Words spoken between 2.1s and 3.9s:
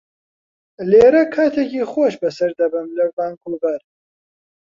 بەسەر دەبەم لە ڤانکوڤەر.